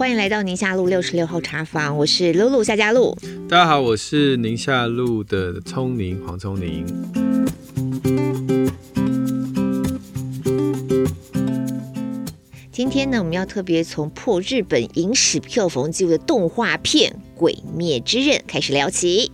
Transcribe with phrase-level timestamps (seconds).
[0.00, 3.14] 欢迎来到宁夏路六十六号茶房，我是露露夏家露。
[3.46, 6.86] 大家好，我是宁夏路的聪宁黄聪宁。
[12.72, 19.30] 今天呢，我们要特别从破日本影史票房纪录的动画片《鬼灭之刃》开始聊起。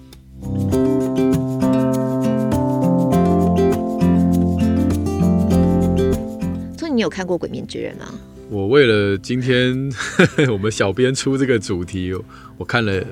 [6.92, 8.06] 你有看过《鬼灭之刃》吗？
[8.48, 9.91] 我为了今天
[10.50, 12.12] 我们小编出这个主题，
[12.56, 13.02] 我看了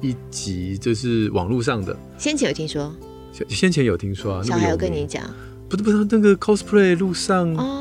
[0.00, 1.96] 一集，就是网络上的。
[2.16, 2.94] 先前有听说，
[3.48, 5.22] 先前有听说啊，小孩有跟你讲？
[5.68, 7.80] 不是不是，那个 cosplay 路上哦。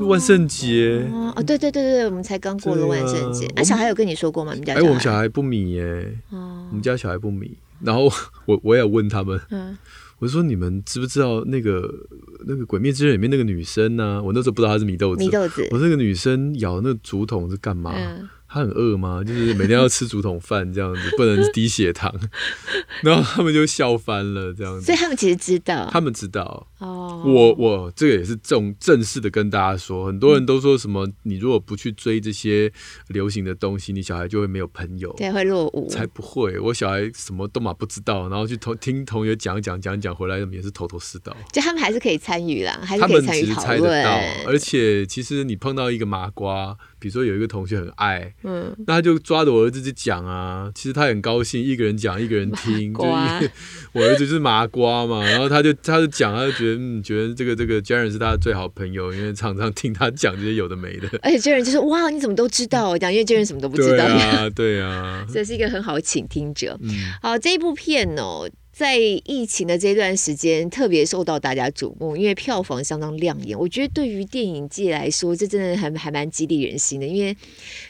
[0.00, 3.46] 万圣节哦，对对对对，我们才刚过了万圣节。
[3.54, 4.50] 那、啊啊、小孩有跟你说过吗？
[4.50, 6.18] 我们家哎，我们小孩不迷耶。
[6.30, 7.50] 哦，我们家小孩不迷。
[7.80, 8.10] 然后
[8.46, 9.76] 我我也问他们，嗯，
[10.18, 11.92] 我说你们知不知道那个
[12.46, 14.22] 那个《鬼灭之刃》里面那个女生呢、啊？
[14.22, 15.22] 我那时候不知道她是米豆子。
[15.22, 17.92] 祢豆子，我说那个女生咬那个竹筒是干嘛？
[17.94, 19.20] 嗯他很饿吗？
[19.26, 22.14] 就是每天要吃竹筒饭这样子，不能低血糖。
[23.02, 24.86] 然后他们就笑翻了这样子。
[24.86, 25.88] 所以他们其实知道。
[25.90, 26.68] 他们知道。
[26.78, 27.24] 哦。
[27.26, 32.72] 我我这个也是正正式的跟大家说，很多人都说什么，你如果不去追这些
[33.08, 35.12] 流行的东西，你小孩就会没有朋友。
[35.16, 35.88] 对，会落伍。
[35.88, 36.56] 才不会！
[36.60, 41.36] 我小孩什么都嘛不知道，然后去同听同学讲讲讲讲回来，也是头头是道。
[41.52, 44.04] 就他们还是可以参与啦，还是可以参与讨论。
[44.46, 46.76] 而且其实你碰到一个麻瓜。
[47.00, 53.02] 比如说有一个同学很爱，嗯，那他就抓着我儿子去讲啊，其实他很高兴，一个人讲一个人听，就
[53.92, 62.96] 我儿子就是麻瓜嘛，然后他就他就讲，他就觉得嗯，觉得这个这个 Jaren 是他的最好朋友，因为常常听他讲这些有的没的，而且 Jaren 就是哇，你怎么都知道？
[62.98, 66.78] 讲因为 Jaren 什么都不知道，对啊，对啊，这是一个很好的倾听者。
[66.82, 66.90] 嗯，
[67.22, 68.48] 好，这一部片哦。
[68.74, 73.56] 在疫情的这段时间，特别受到大家瞩目，因为票房相当亮眼。
[73.56, 77.36] 我觉得对于电影界来说，这真的还还蛮激励人心的，因为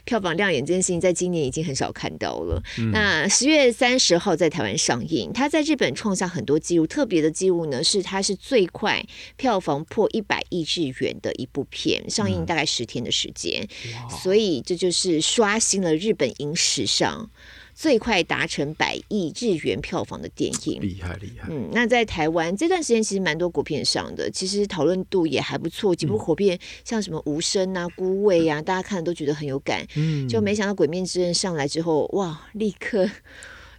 [0.05, 2.63] 票房亮眼这件事情，在今年已经很少看到了。
[2.79, 9.03] 嗯、那十月三十号在台湾上映，它在日本创下很多记录，特别的记录呢是它是最快
[9.37, 17.31] 票房破一百亿日元的一部片，上映大概十天的时间，嗯、所以这就是刷新了日本影史上。
[17.75, 21.49] 最快达成百亿日元票房的电影，厉害厉害。
[21.51, 25.95] 嗯，那在台湾这段时间其实蛮多国片上的，其实讨论度也还不错。
[25.95, 29.87] 几部国片像什么《无声》啊、《孤味》啊，大家看了都觉得很有感。
[29.97, 33.11] 嗯，就没想到《鬼面之刃》上来之后，哇，立刻。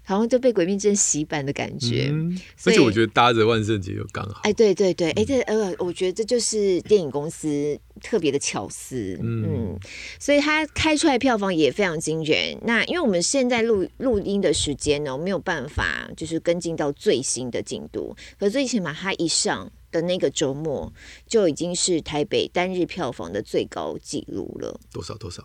[0.06, 4.40] 好像就被鬼灭之刃洗版的感觉，嗯、而且我觉得搭着万圣节又刚好。
[4.44, 9.80] 哎，对对对，哎，这呃，我觉得这就是电影公司特别的巧思，嗯，嗯，
[10.20, 12.58] 所以它开出来票房也非常惊人。
[12.62, 20.94] 那因为我们现在录录音的时间呢，没有办法就是跟进到最新的进度，可最起码它一上的那个周末
[21.26, 24.80] 就已经是台北单日票房的最高纪录了。
[24.92, 25.44] 多少多少？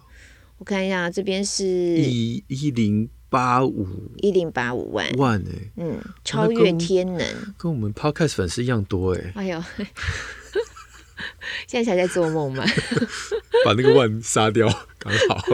[0.61, 3.11] 我看一下，这边是一一零。
[3.31, 9.65] 八五一零八五万万哎、欸，嗯，超越天能，跟，跟我们 Podcast 粉丝一样多哎、欸，哎呦，
[11.69, 12.65] 现在才在做梦吗？
[13.65, 14.67] 把那个万杀掉
[14.99, 15.45] 刚好。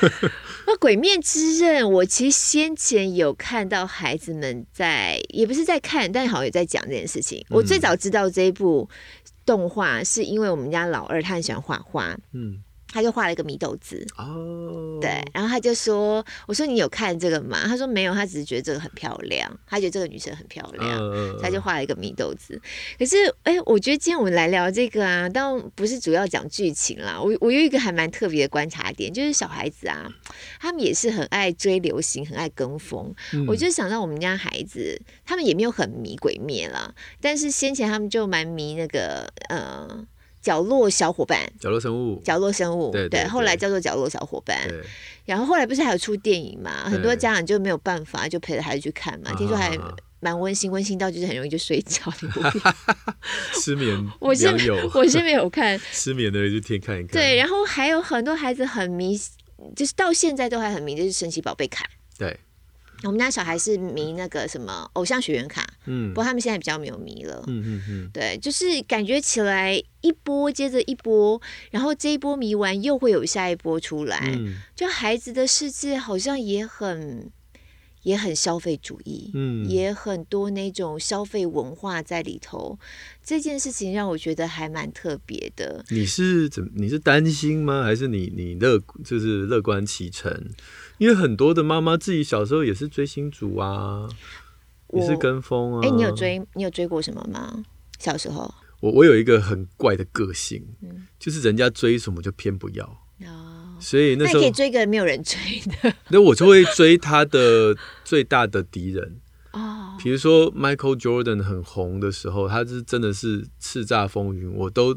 [0.66, 7.44] 那《鬼面之刃》，我其实先前有看到孩子们在，也不是在看，但好像也在讲这件事情。
[7.50, 8.88] 我最早知道这一部
[9.44, 12.62] 动画，是因为我们家老二他很喜欢画画，嗯。
[12.90, 22.60] 他就画了一个米豆子哦，对，然后他就说：“我说你有看这个吗？”他说：“没有，他只是觉得这个很漂亮，他觉得这个女生很漂亮，哦、他就画了一个米豆子。”
[22.98, 27.20] 可是，哎，我觉得今天我们来聊这个啊，但不是主要讲剧情啦。
[27.20, 30.10] 我我有一个还蛮特别的观察点，就是小孩子啊，
[30.58, 33.14] 他们也是很爱追流行，很爱跟风。
[33.34, 40.06] 嗯、我就想到我们家孩子，他们也没有很迷鬼灭啦，但是先前他们就蛮迷那个，呃。
[40.40, 44.56] 角落小伙伴，角落生物，角落生物，对，后来叫做角落小伙伴。
[45.24, 46.84] 然后后来不是还有出电影嘛？
[46.88, 49.30] 很多家长就没有办法，就陪着孩子去看嘛。
[49.30, 49.78] 啊、听说还
[50.20, 52.12] 蛮温馨，温馨到就是很容易就睡着。
[53.60, 54.46] 失眠， 我是
[54.94, 57.08] 我是没有看， 失眠的人就天看一看。
[57.08, 59.18] 对，然后还有很多孩子很迷，
[59.76, 61.84] 就是到现在都还很迷，就是神奇宝贝卡。
[62.16, 62.38] 对。
[63.04, 71.40] 我们家小孩是迷那个什么偶像学员卡，嗯，不过他们现在比较没有迷了，嗯嗯嗯，对，就是感觉起来一波接着一波，
[71.70, 77.30] 然后这一波迷完又会有下一波出来，嗯，就孩子的世界好像也很
[78.02, 82.78] 也很消费主义，嗯，也很多那种消费文化在里头，
[83.22, 85.84] 这件事情让我觉得还蛮特别的。
[85.90, 86.70] 你是怎？
[86.74, 87.82] 你是担心吗？
[87.82, 90.48] 还是你你乐就是乐观其成？
[90.98, 94.08] 因为很多的妈妈自己小时候也是追星族啊，
[94.88, 95.80] 我也是跟风啊。
[95.82, 97.62] 哎、欸，你有追你有追过什么吗？
[97.98, 102.84] 小时候，我我有一个很怪的个性，嗯、就是人家追什么就偏不要。
[103.24, 103.47] 哦，
[103.80, 105.38] 所以那时候那可以追个没有人追
[105.82, 109.20] 的， 那我就会追他的最大的敌人
[109.52, 109.96] 哦。
[110.02, 114.96] 比如说 Michael Jordan 很红的时候，他是真的是叱咤风云，我都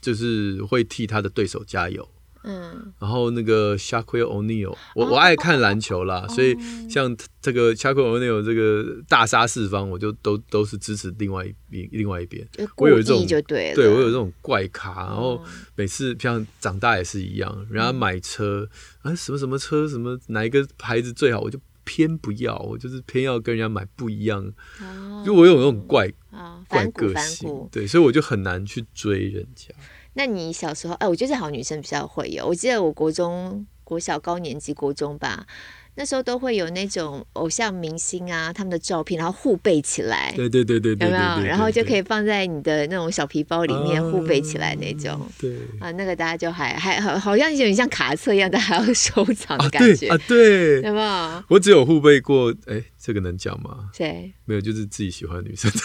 [0.00, 2.08] 就是会替他的对手加油。
[2.44, 6.56] 嗯，然后那个 Shaquille O'Neal，我我爱看篮球啦，哦、所以
[6.88, 12.46] 像这个 Shaquille O'Neal 这个大杀四方，我就都都是支持另外一边另外一边。
[12.76, 15.42] 我有一种对，对我有这种怪咖，然后
[15.74, 18.68] 每次像长大也是一样，人家买车
[19.02, 24.44] 啊什么什么车什么哪一个牌子最好，我就偏不要，我就是偏要跟人家买不一样，
[24.80, 29.74] 哦、就我有那种怪、哦、怪个性，对，所以我就很难去追人家。
[30.18, 32.44] 那你小时候，哎，我觉得好女生比较会有。
[32.44, 35.46] 我记得我国中、国小高年级、国中吧，
[35.94, 40.32] 那时候都会有那种偶像明星啊，他们的照片，然后互背起来。
[40.34, 41.46] 对对对对对，有没有？
[41.46, 45.24] 然后就可以放在你的那种小皮包里面互背起来那种。
[45.38, 50.18] 对啊，那个大家就还还好，好像有点像卡册一样，但还要 收藏的感觉啊。
[50.26, 51.44] 对，有没有？
[51.46, 53.88] 我只有互背过，哎，这个能讲吗？
[53.94, 54.32] 谁？
[54.46, 55.70] 没有，就是自己喜欢的女生。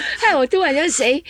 [0.18, 1.22] 害我突然就谁？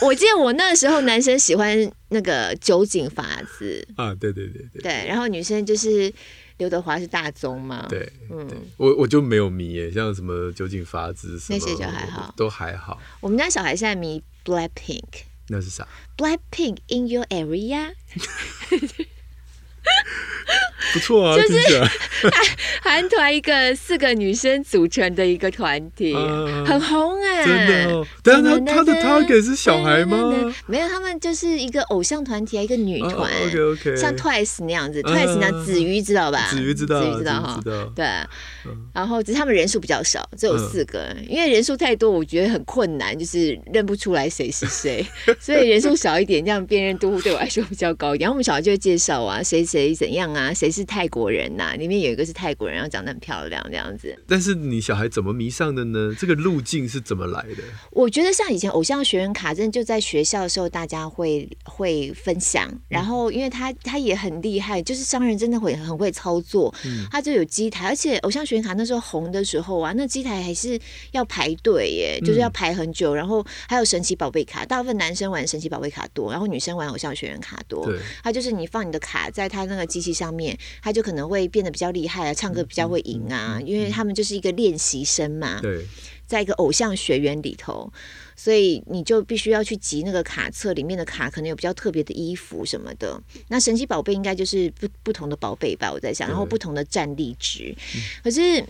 [0.00, 6.12] 我记得我那时候男生喜欢那个酒井法子啊，对对对对，对，然后女生就是
[6.58, 13.00] 刘德华是大宗嘛，对，嗯，我我就没有迷耶，像什么酒井法子那些就还好，都还好。
[13.20, 15.86] 我们家小孩现在迷 Blackpink，那是啥
[16.16, 17.92] ？Blackpink in your area。
[20.92, 21.80] 不错啊， 就是
[22.82, 26.14] 韩团一个四个女生组成的一个团体，
[26.66, 28.06] 很红哎，真的哦。
[28.22, 30.32] 但是他的 target 是小孩吗？
[30.66, 36.48] 没有，他们就是一个偶像团体，一个女团，OK OK，像 Twice 那样子，Twice 那子瑜知道吧？
[36.50, 37.60] 子瑜知道，子瑜知道哈，
[37.94, 38.06] 对。
[38.92, 45.04] 然后只是他们人数比较少，只有四个，因为人数太多，我觉得很困难，就是认不出来谁是谁，
[45.40, 48.26] 所以人数少一点，这样辨认度对我来说比较高一点。
[48.26, 51.74] 然后我们小孩就会介绍啊，谁谁怎样啊，谁是泰国人呐？
[51.76, 54.18] 里面有一个是泰国人，然后长得很漂亮这样子。
[54.26, 56.14] 但是你小孩怎么迷上的呢？
[56.18, 57.62] 这个路径是怎么来的？
[57.90, 62.72] 我觉得像以前偶像学员卡，真的就在学校的时候，大家会会分享。
[62.88, 66.74] 然后因为他他也很厉害，就是商人真的会很会操作，
[67.10, 70.78] 他就有机台，而且偶像学员卡那时候红的时候啊，那机台还是
[71.10, 73.14] 要排队耶，就是要排很久。
[73.14, 77.84] 然后还有神奇宝贝卡，大部分男生玩神奇宝贝卡多，然后女生玩偶像学员卡多。
[77.86, 85.60] 对，他就是你放你的卡在他那个机器上面，他就可能会变得比较厉害啊，唱歌比较会赢啊，因为他们就是一个练习生嘛。
[85.60, 85.84] 对，
[86.26, 87.92] 在一个偶像学员里头，
[88.36, 93.20] 所以你就必须要去集那个卡册里面的卡，可能有比较特别的衣服什么的。
[93.48, 97.74] 那神奇宝贝应该就是不不同的宝贝吧，我在想，然后不同的战力值，
[98.22, 98.64] 可是。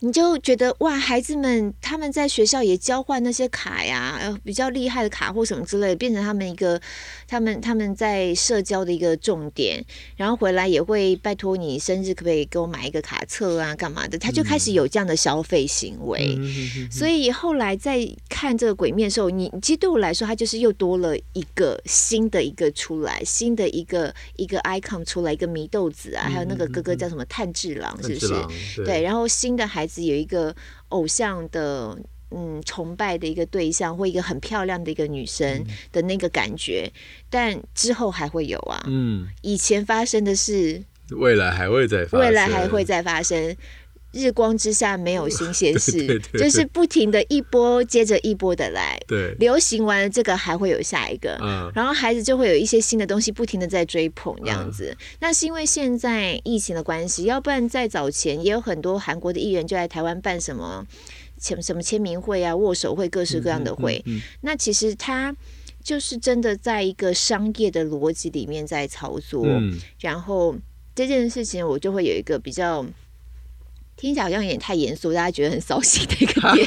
[0.00, 6.80] 你就觉得哇，孩子们他们在学校也交换那些卡呀，呃，比较厉害的卡或什么之类的，变成他们一个
[7.26, 9.84] 他们他们在社交的一个重点。
[10.16, 14.16] 然后回来也会拜托你生日可不可以给我买一个卡册啊，干嘛的？
[14.16, 16.36] 他就开始有这样的消费行为。
[16.38, 28.84] 嗯、所以后来在看这个鬼面的时候，你其实对我来说，他就是又多了一个新的一个出来，新的一个一个 icon 出来，一个祢豆子啊，还有那个哥哥叫什么炭治郎，是不是？
[28.84, 29.87] 对，然后新的孩。
[29.96, 30.54] 有一个
[30.90, 31.98] 偶像的
[32.30, 38.84] 嗯崇拜的一个对象，或一个很漂亮的一个女生的那个感觉，嗯、但之后还会有啊。
[38.86, 43.56] 嗯，以前发生的事，未来还会再发生，未来还会再发生。
[44.12, 48.98] 日光之下没有新鲜事， 就是不停的一波接着一波的来。
[49.06, 54.96] 对，流行完了这个还会有下一个，嗯，然后孩子就会有一些新的东西不停的在追捧这样子。
[54.98, 60.86] 嗯、那是因为现在疫情的关系，要不然在早前也有很多韩国的艺人就在台湾办什么
[61.38, 64.02] 签什么签名会啊、握手会，各式各样的会。
[64.40, 65.36] 那其实他
[65.82, 70.56] 就是真的在一个商业的逻辑里面在操作，嗯、然后
[70.94, 72.86] 这件事情我就会有一个比较。
[73.98, 76.66] 听起来好像有点太严肃，大家觉得很扫兴的一个 点，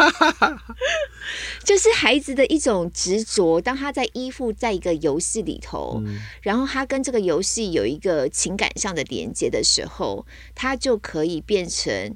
[1.63, 3.59] 就是孩子的一种执着。
[3.61, 12.15] 当他在依附在一个游戏里头，嗯、然后他跟这个游戏有一个情感上的连接的时候，他就可以变成。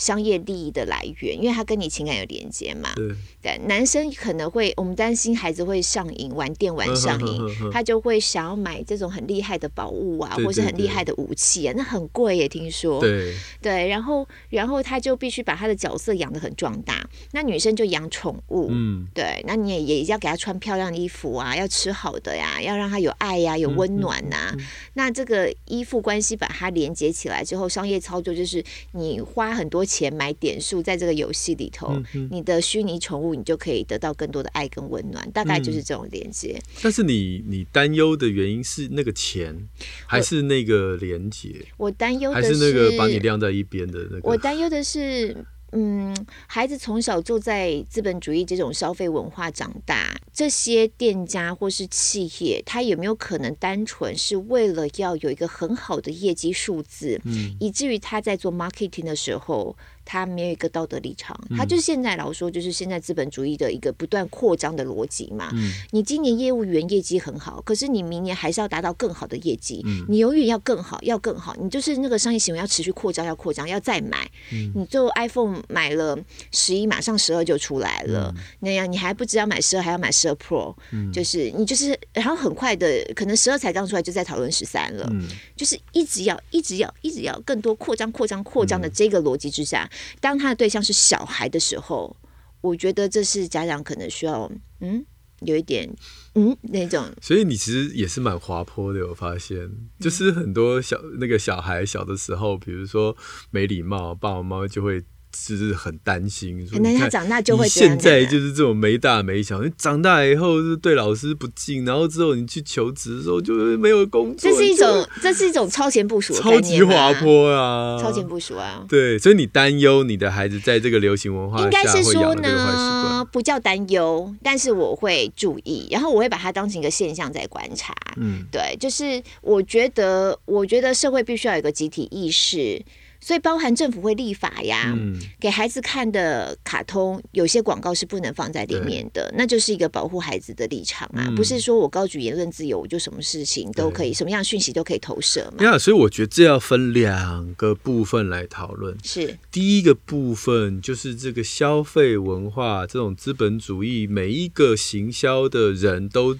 [0.00, 2.90] 商业利益的来源，因为他跟你情感有连接嘛。
[2.96, 3.08] 对，
[3.42, 12.98] 对，男生可能会，我们担心孩子会上瘾，玩电玩上瘾，他就会想要买这种很厉害的宝物啊，或是很厉害的武器啊，那很贵也，听说。
[12.98, 17.06] 对，对，然后，然后他就必须把他的角色养得很壮大。
[17.32, 24.50] 那女生就养宠物，嗯，对，那你也也要给他穿漂亮的衣服啊，要吃好的呀，要让他有爱呀，有温暖呐、啊。
[24.54, 29.84] 嗯嗯嗯、那这个依附关系把它连接起来之后，商业操作就是你花很多。
[29.90, 36.56] 钱买点数，在这个游戏里头，你的虚拟宠物你就可以得到更多的爱跟温暖，大概就是这种连接。
[36.56, 39.68] 嗯、但是你你担忧的原因是那个钱，
[40.06, 41.66] 还是那个连接？
[41.76, 44.20] 我担忧的是那个把你晾在一边的那个。
[44.22, 45.44] 我担忧的是。
[45.72, 46.14] 嗯，
[46.46, 59.76] 孩子从小就在资本主义这种消费文化长大，这些店家或是企业，他有没有可能单纯是为了要有一个很好的业绩数字，嗯，以至于他在做 marketing 的时候。
[60.10, 65.50] 他没有一个道德立场，他就是现在老说，就是现在资本主义的一个不断扩张的逻辑嘛。
[65.54, 71.54] 嗯、你今年业务员业绩很好，可是你明年还是要达到更好的业绩，嗯、你永远要更好，要更好。
[71.60, 74.28] 你就是那个商业行为要持续扩张，要扩张，要再买。
[74.52, 76.18] 嗯、你最后 iPhone 买了
[76.50, 89.88] 十一，马上十二就出来了，嗯、那样你还不知道买十二，还要买十二 Pro，嗯、就是你就是，然后很快的，可能十二才刚出来就在讨论十三了，嗯、就是一直要，一直要，一直要更多扩张、扩张、扩张的这个逻辑之下。
[90.20, 92.16] 当他的对象是小孩的时候，
[92.60, 95.04] 我觉得这是家长可能需要嗯
[95.40, 95.88] 有一点
[96.34, 97.10] 嗯那种。
[97.20, 103.16] 所以你其实也是蛮滑坡的，我发现，就是很多小那个小孩小的时候，比如说
[103.50, 105.04] 没礼貌，爸爸妈妈就会。
[105.32, 107.68] 是很担心，可能他长大就会。
[107.68, 114.50] 现在就是这种没大没小，你长大以后是对老师不敬，然后之后你去求职的时候就没有工作。
[114.50, 117.98] 这是一种，这是一种超前部署，超级滑坡啊！
[118.00, 118.84] 超前部署啊！
[118.88, 121.62] 对，所以你担忧你的孩子在这个流行文化。
[121.62, 127.94] 应该是说呢，不叫担忧，但是我会注意，然后我会把它当成一个现象在观察。
[128.16, 132.82] 嗯，对，就是我觉得，我觉得社会必须要有一个集体意识。
[133.20, 145.64] 所以包含政府会立法呀，嗯、给孩子看的卡通有些广告是不能放在里面的，那就是一个保护孩子的立场啊，嗯、不是说我高举言论自由，我就什么事情都可以，什么样讯息都可以投射嘛。
[145.64, 148.96] 呀，所以我觉得这要分两个部分来讨论。
[149.04, 156.36] 是第一个部分就是这个消费文化，这种资本主义，每一个行销的人都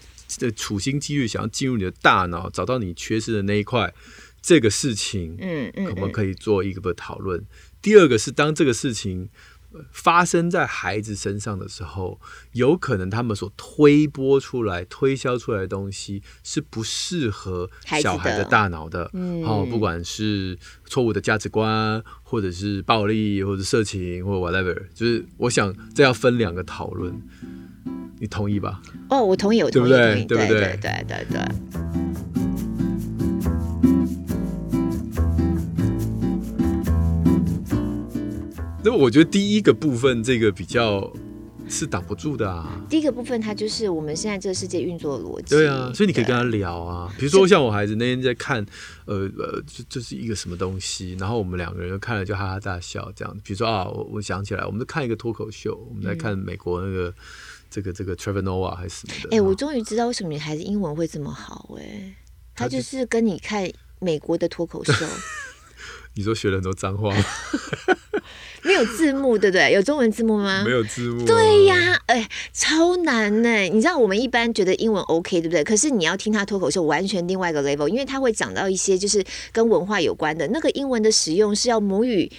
[0.57, 3.93] 处心积虑想要进入你的大脑，找到你缺失的那一块。
[4.43, 7.45] 这个事情，嗯嗯，我们可以做一个讨论？
[7.83, 9.29] 第二个是，当这个事情
[9.93, 12.21] 发生在孩子身上的时候，
[12.53, 17.71] 有可能他们所推波出来、推销出来的东西是不适合
[18.03, 19.09] 小孩的大脑的。
[19.13, 27.15] 嗯，好，不管是错误的价值观，或者是暴力，或者色情，或者 whatever，就是我想这要分两个讨论。
[28.19, 28.83] 你同意吧？
[29.09, 30.25] 哦，我同意，我同意，对不对？
[30.27, 30.69] 对不对？
[30.69, 32.10] 对对对对。
[38.83, 41.13] 那我觉得第一个部分，这个比较
[41.69, 42.81] 是挡不住的啊。
[42.89, 45.55] 第一个部分，它就是我们现在这个世界运作的逻辑。
[45.55, 47.13] 对啊，所以你可以跟他聊啊。
[47.19, 48.65] 比如说像我孩子那天在看，
[49.05, 53.37] 呃呃，这这是一个什么东西，然后我们两个人就看了就哈哈大笑这样。
[53.45, 57.13] 比如说啊，我我想起来，我们在看一个脱口秀，我们在看美国那个
[57.69, 59.37] 这个这个 Trevor Noah 还是什么的。
[59.37, 62.15] 哎，我终于知道为什么你孩子英文会这么好哎，
[62.55, 64.93] 他就是跟你看美国的脱口秀。
[66.17, 67.25] 你说学了很多脏话吗？
[68.63, 69.73] 没有字幕，对不对？
[69.73, 70.63] 有中文字幕吗？
[70.65, 71.25] 没有字幕。
[71.25, 73.63] 对呀，哎，超难呢。
[73.63, 75.65] 你知道我们一般觉得英文 OK，对不对？
[75.65, 80.47] 可是你要听他脱口秀，完全另外一个 level，因为他会讲到一些就是跟文化有关的。
[80.49, 82.31] 那个英文的使用是要母语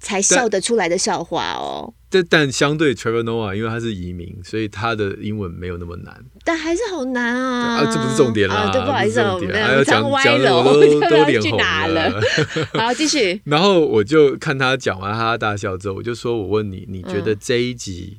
[0.00, 1.94] 才笑得出来的笑话哦。
[2.12, 6.24] 但但相对 Trevor Noah，因为他是移民，所以他的英文没有那么难。
[6.44, 7.76] 但还是好难啊！
[7.76, 8.56] 啊，这不是重点啦。
[8.56, 12.20] 啊，对，不好意思，我们讲讲歪了，我都 都脸红了。
[12.74, 13.40] 好，继续。
[13.46, 18.18] 然后我就看他讲完哈哈大笑之后，我就说：“我问你，你觉得这一集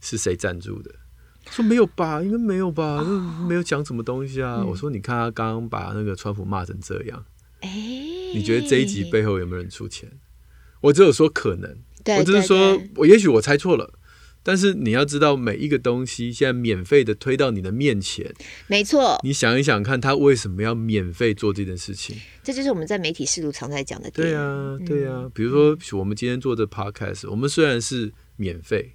[0.00, 0.90] 是谁赞助的？”
[1.44, 3.04] 他说：“没有吧，应该没有吧，
[3.46, 7.22] 没有讲什么东西啊。”我说：“你看他刚刚把那个川普骂成这样，
[7.60, 7.68] 哎，
[8.34, 10.10] 你觉得这一集背后有没有人出钱？”
[10.80, 11.78] 我只有说可能。
[12.16, 13.92] 我只是说，我也许我猜错了，
[14.42, 18.32] 但是你要知道，每一个东西现在免费的推到你的面前，
[18.66, 19.20] 没错。
[19.22, 22.16] 你想一想看，他为什么要免费做这件事情？
[22.42, 24.10] 这就是我们在媒体试图常在讲的。
[24.12, 25.30] 对啊，对啊。
[25.34, 28.94] 比如说，我们今天做的 podcast，我们虽然是免费，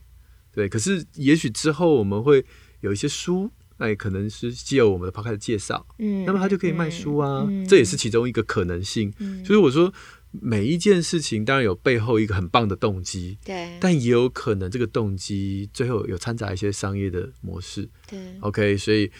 [0.52, 2.44] 对，可是也许之后我们会
[2.80, 9.14] 有一些书，那也，可能是借由我们的 podcast 介绍，嗯，那么他就可以卖书啊，这也是其中一个可能性。
[9.46, 9.94] 所以我说。
[10.42, 19.12] 每一件事情当然有背后一个很棒的动机，对，但也有可能这个动机最后有掺杂一些商业的模式，对，OK，所以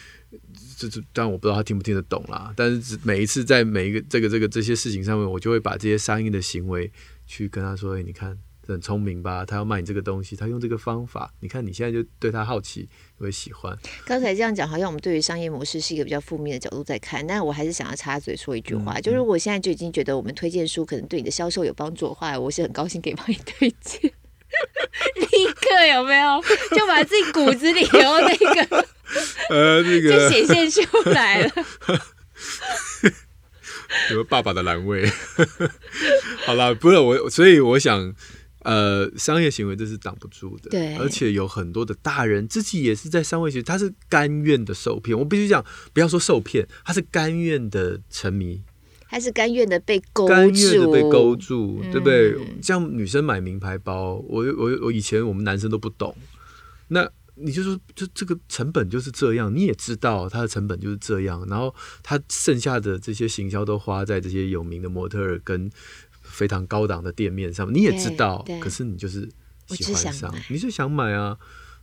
[0.76, 6.90] 这这当然我不知道他听不听得懂啦，但是每一次在每一个这个这个这些事情上面，我就会把这些商业的行为
[7.26, 9.44] 去跟他说，哎，你看很聪明吧？
[9.44, 13.76] 他要卖你这个东西，他用这个方法，你看你现在就对他好奇，会喜欢。
[14.04, 24.12] 刚才这样讲，好像我们对于商业模式是一个比较负面的角度在看，但我还是想要插嘴说一句话，嗯、就是我现在就已经觉得我们推荐书可能对你的销售有帮助的话，我是很高兴可以帮你推荐。
[25.16, 26.40] 立刻有没有
[26.76, 28.86] 就把自己骨子里有那个
[29.50, 31.50] 呃那个 就显现出来了。
[34.12, 35.10] 有爸爸的栏位，
[36.46, 38.14] 好了，不是我，所以我想，
[38.64, 45.16] 呃，商业行为这是挡不住的，对，而且有很多的大人自己也是在商业行为，他是甘愿的受骗。
[45.16, 48.62] 我必须讲，不要说受骗，他是甘愿的沉迷，
[49.08, 52.32] 他是甘愿的被勾住，甘愿的被勾住，对不对？
[52.32, 56.16] 嗯、像女生买名牌包，我我我以前我们男生都不懂，
[56.88, 57.08] 那。
[57.36, 65.68] 你就说，就这个成本就是这样，你也知道它的成本就是这样，然后他剩下的这些行销都花在这些有名的模特儿跟
[66.24, 69.28] 非常高档的店面上，你也知道，可是你就是
[69.68, 71.38] 喜欢上，你就想买啊。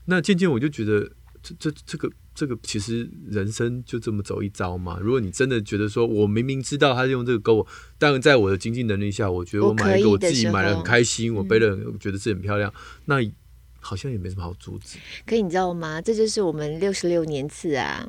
[0.06, 1.10] 那渐渐我就觉得，
[1.42, 4.98] 这这这个这个其实人生就这么走一遭嘛。
[5.00, 7.68] 如果你真的觉得说我明明知道他是用这个勾我，
[7.98, 12.74] 当然在我的经济能力下，我觉得我买一个我自己买的很开心，我背的我觉得自己很漂亮，
[13.06, 13.18] 那。
[13.84, 15.00] 好像也没什么好阻止。
[15.26, 16.00] 可你知道吗？
[16.00, 18.08] 这就是我们六十六年次啊，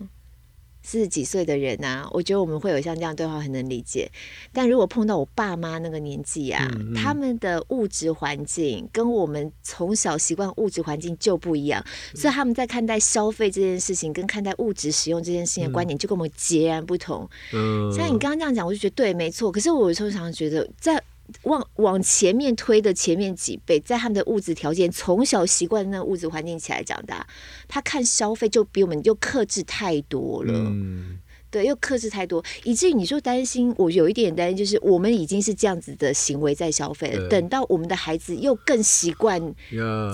[0.82, 4.10] 四十几岁的人啊，我觉得我们会有像这样对话很能理解。
[4.52, 17.28] 但如果碰到我爸妈那个年纪啊，嗯嗯、他们的物质环境跟我们从小习惯物质环境就不一样，嗯、所以他们在看待消费这件事情，跟看待物质使用这件事情的观点就跟我们截然不同。
[17.52, 19.50] 嗯，像你刚刚这样讲，我就觉得对，没错。
[19.52, 21.02] 可是我有时候常常觉得在。
[21.42, 27.26] 往往前面推的前面几辈，在他们的物质条件从小习惯的那个物质环境起来长大，
[27.66, 30.52] 他看消费就比我们又克制太多了。
[30.52, 31.18] 嗯，
[31.50, 39.54] 对，又克制太多，以至于你说担心，我有一点担心，就是我们已经是这样子的行为在消费了，等到我们的孩子又更习惯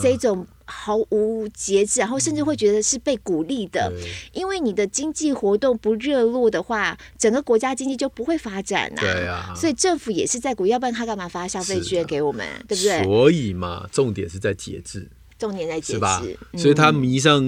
[0.03, 0.47] 这种。
[0.71, 9.03] 毫无节制，然后甚至会觉得是被鼓励的，嗯、因为你的经济活动不热络的话，整个国家经济就不会发展呐、啊。
[9.03, 13.03] 对啊，所以政府也是在鼓励，要不然他干嘛发消费券给我们，对不对？
[13.03, 16.23] 所以嘛，重点是在节制，重点在节制，是吧？
[16.57, 17.43] 所以他迷上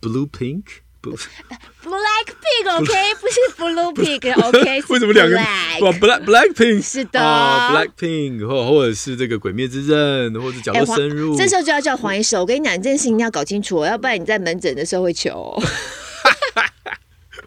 [0.00, 0.64] Blue Pink。
[1.12, 12.36] Black Pink，OK， 不是 Blue Pink，OK， 为什么两个哇，Black Black Pink 是的，Black Pink 或或者是这个鬼灭之刃，或者角落深入，这时候就要叫黄医师。
[12.36, 15.62] 我跟你讲，这件事情你要搞清楚，要不然你在门诊的时候会糗。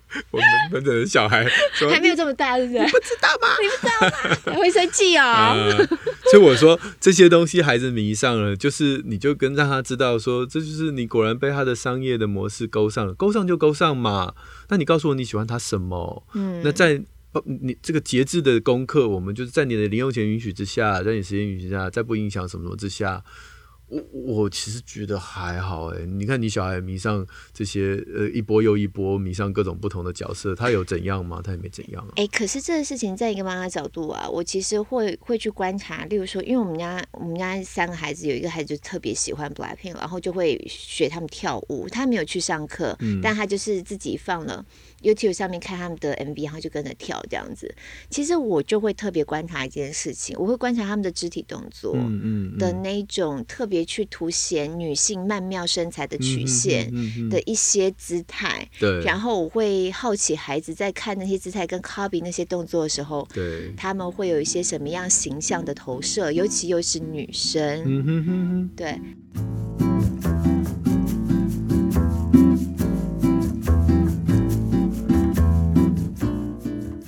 [0.32, 1.46] 我们门诊的小孩
[1.90, 2.80] 还没有这么大，是不是？
[2.80, 3.48] 你不知道吗？
[3.62, 4.58] 你不知道吗？
[4.60, 5.54] 会生气哦。
[6.32, 14.34] 所以我说这些东西孩子迷上了，就是你就跟让他知道说，这就是你果然被他的商业的模式勾上了，勾上就勾上嘛。
[14.70, 16.26] 那你告诉我你喜欢他什么？
[16.34, 17.02] 嗯，那在
[17.46, 23.24] 你这个节制的功课，我们就是在你的零用钱允许之下，在你时间允许之下，在不影响什么什么之下。
[23.88, 31.42] 我我其实觉得还好哎，你看你小孩迷上这些呃一波又一波，迷上各种不同的角色，他有怎样吗？
[31.42, 32.12] 他也没怎样啊。
[32.18, 44.66] 哎，可是这个事情在一个妈妈角度啊，我其实会会去观察，例如说，因为我们家我们家三个孩子有一个孩子就特别喜欢 BLACKPINK，然后就会学他们跳舞，他没有去上课，嗯，但他就是自己放了。
[45.02, 47.74] YouTube 上面看他们的 MV，然后就跟着跳这样子。
[48.10, 51.96] 其实我就会特别观察一件事情，我会观察他们的肢体动作
[52.58, 56.92] 的那种特别去凸显女性曼妙身材的曲线
[57.30, 58.68] 的一些姿态。
[58.80, 59.02] 对。
[59.02, 67.84] 然后我会好奇孩子在看那些姿态跟 copy 那些动作的时候，对，他们会有一些什么样形象的投射，尤其又是女生。
[67.86, 68.70] 嗯哼哼哼。
[68.76, 69.00] 对。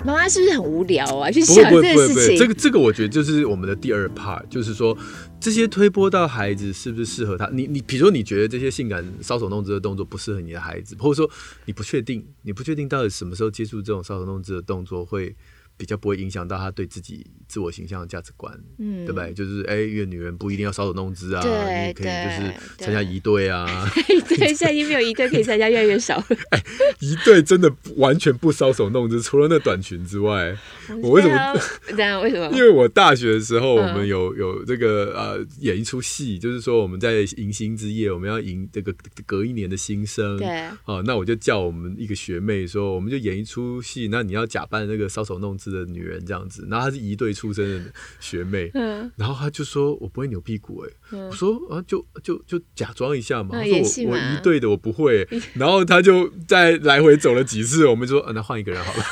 [0.09, 1.29] 妈妈是不是很无聊啊？
[1.29, 2.37] 去想这个事情。
[2.37, 4.97] 这个这个，我觉得就是我们的第二 part，就是说
[5.39, 7.47] 这些推波到孩子是不是适合他？
[7.53, 11.29] 你你，比如说你觉得这些性感搔首弄姿的动作不适合你的孩子，或者说
[11.65, 15.35] 你不确定，你不确定到底什么时候接触这种搔首弄姿的动作会。
[15.79, 19.33] 比较不会影响到他对自己自我形象的价值观，嗯，对不对？
[19.33, 23.65] 就是哎，一个女人不一定要搔首弄姿啊，对你可以就是参加一队啊，
[24.27, 26.25] 对，现在已经没有一队可以参加，越来越少了。
[26.49, 26.61] 哎，
[26.99, 30.53] 仪队真的完全不搔首弄姿，除了那短裙之外，
[31.01, 31.61] 我为什么？
[31.95, 32.45] 这样为什么？
[32.57, 38.93] 因为我大学的时候，我们有有这个呃演一出戏，就是说我们在迎新之夜，我们要迎这个
[39.25, 53.51] 隔一年的新生，对，哦，那我就叫我们一个学妹说，我们就演一出戏，那你要假扮那个搔首弄姿的女人这样子，然后她是一队出身的学妹，嗯、然后她就说：“我不会扭屁股。”哎，我说：“啊，就就就假装一下嘛。
[53.53, 55.27] 嗯”她说我：“我我仪队的我不会。
[55.55, 59.03] ”然后她就再来回走了几次，我们就说：“啊，那换一个人好了。”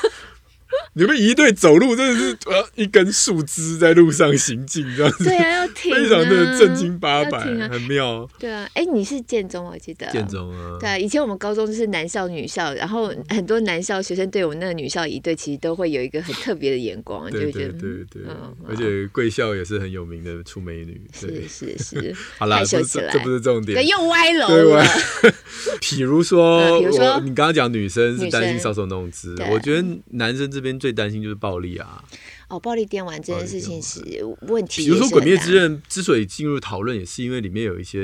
[0.97, 8.27] 你们一队走路真的是呃一根树枝在路上行进这样子，对啊，要停、啊，非常的正经八百，啊、很妙。
[8.39, 10.07] 对啊，哎，你是建中，我记得。
[10.07, 10.77] 建中啊。
[10.79, 22.15] 对啊，以前我们高中就是男校女校，然后很多男校学生对我们那个女校一队，其实都会有一个很特别的眼光，对对对对，嗯、而且贵校也是很有名的出美女，是是是。
[22.39, 24.83] 好啦，这这不是重点，又歪楼了。
[25.79, 27.19] 比如说，比如说？
[27.19, 32.03] 你刚刚讲女生是担心搔首弄姿，我觉得男生这边最担心就是暴力啊。
[32.49, 33.99] 哦，暴力电玩这件事情是
[34.43, 34.85] 问题。
[34.85, 37.99] 比如说《鬼灭之刃》之所以进入讨论，也是因为里面有一些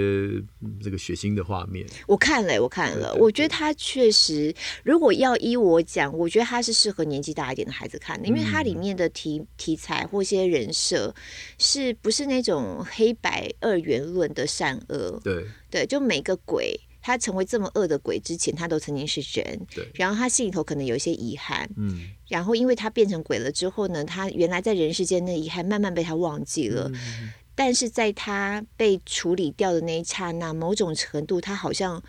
[0.84, 1.88] 这个血腥的画面。
[2.08, 11.16] 我看了，我看了，对对对，我觉得它确实，如果要依我讲，我觉得它是适合年纪大一点的孩子看的，因为它里面的题题材或一些人设，
[11.58, 15.22] 是不是那种黑白二元论的善恶？
[15.24, 16.78] 对对，就每个鬼。
[17.04, 19.68] 他成为这么恶的鬼之前，他都曾经是人。
[19.76, 19.88] 对。
[19.94, 21.70] 然后他心里头可能有一些遗憾。
[21.76, 22.10] 嗯。
[22.30, 26.90] 然后因为他变成鬼了之后呢，他原来在人世间的遗憾慢慢被他忘记了。
[26.94, 27.34] 嗯。
[27.54, 32.02] 但是在他被处理掉的那一刹那，某种程度，他好像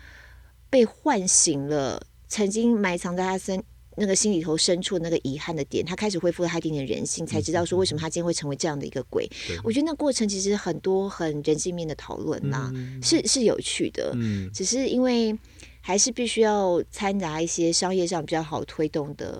[0.69, 3.63] 被唤醒了，曾经埋藏在他身。
[3.97, 9.29] 那个心里头深处那个遗憾的点，他开始恢复了他一点点人性，才知道说为什么他今天会成为这样的一个鬼。
[9.49, 14.11] 嗯、我觉得那过程其实很多很人性面的讨论呐，嗯、是是有趣的。
[14.15, 15.37] 嗯，只是因为
[15.81, 19.39] 还是必须要掺杂一些商业上比较好推动的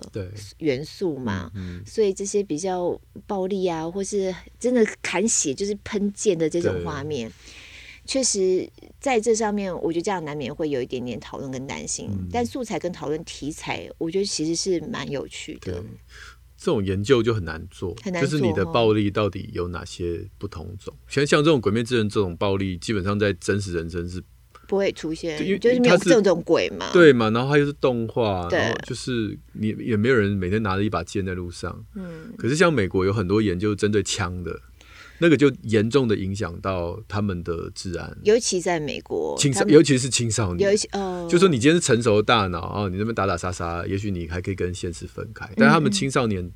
[0.59, 1.51] 元素嘛，
[1.85, 7.31] 所以这些比较暴力啊，或是真的砍血就是喷溅的这种画面。
[8.07, 8.69] 确实，
[9.05, 12.09] 在这上面，我觉得这样难免会有一点点讨论跟担心。
[12.11, 15.83] 嗯、但素材跟讨论题材，我觉得其实是蛮有趣的。
[16.57, 20.91] 这种研究就很难做，很难做，就是你的暴力到底有哪些不同种？
[21.07, 24.23] 像像这种《鬼灭之刃》这种暴力，基本上在真实人生是
[24.67, 26.89] 不会出现，因为就是没有这种鬼嘛。
[26.91, 27.29] 对嘛？
[27.29, 31.85] 然后它又是动画，然后就是你也没有人每天拿着一把剑在路上。
[31.93, 32.33] 嗯。
[32.39, 34.59] 可是像美国有很多研究针对枪的。
[35.19, 46.51] 那个就严重的影响到他们的治安，尤其在美国，青少，尤其是青少年，尤其呃，就说你今天是成熟的大脑啊，你那边打打杀杀，也许你还可以跟现实分开，但他们青少年。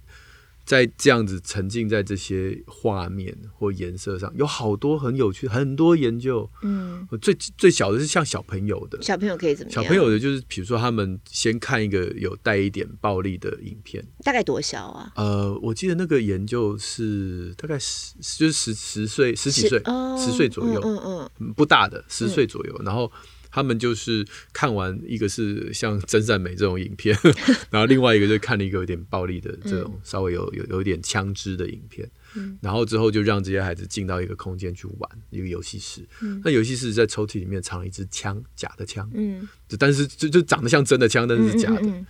[0.69, 6.47] 在这样子沉浸在这些画面或颜色上，有好多很有趣，很多研究。
[6.62, 9.84] 嗯，最最小的是像小朋友的，小朋友可以怎么样？
[9.84, 15.12] 小朋友的就是，比如说他们先看一个有带一点暴力的影片，大概多小啊？
[15.15, 19.82] 呃，我记得那个研究是大概十，就是十十岁十几岁，
[20.19, 23.12] 十岁左右，嗯嗯，嗯，不大的十岁左右，嗯、然后。
[23.51, 27.17] 他们就是看完一个是像真善美这种影片，
[27.71, 32.09] 然后另外一个就看了一个有点暴力的这种稍微有有有点枪支的影片，
[32.62, 36.07] 然后之后就让这些孩子进到一个空间去玩一个游戏室，
[36.43, 42.05] 那游戏室在抽屉里面藏了一支枪，假的枪，嗯，但是就就长得像真的枪，但是是假的，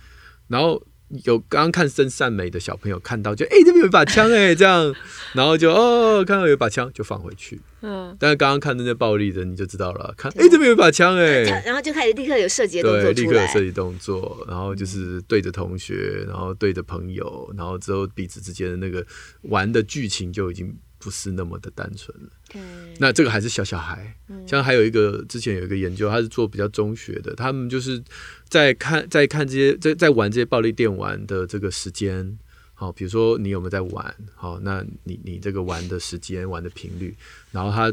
[0.48, 0.86] 然后。
[1.24, 4.94] 有刚刚看真善美的小朋友看到就哎、欸、这边有一把枪哎、欸、这样，
[5.34, 19.04] 然后就哦看到有一把枪就放回去，嗯，但是刚刚看那些暴力的你就知道了，看哎、欸、这边有一把枪哎、欸，然后就开始立刻有射击动作，对，立刻有射击动作，然后就是对着同学，然后对着朋友，然后之后彼此之间的那个
[19.42, 20.74] 玩的剧情就已经。
[21.00, 22.30] 不是那么的单纯了。
[22.48, 22.60] 对，
[22.98, 24.16] 那这个还是小小孩。
[24.28, 28.00] 嗯，像还有一个之前有一个研究，他是做比较中学的，他们就是
[28.48, 32.38] 在看在看这些在在玩这些暴力电玩的这个时间，
[32.74, 34.14] 好，比如说你有没有在玩？
[34.34, 37.16] 好，那你你这个玩的时间、玩的频率，
[37.50, 37.92] 然后他